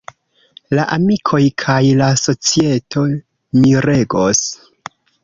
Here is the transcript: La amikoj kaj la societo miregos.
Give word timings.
La 0.77 0.85
amikoj 0.93 1.41
kaj 1.63 1.77
la 1.99 2.07
societo 2.21 3.05
miregos. 3.67 4.43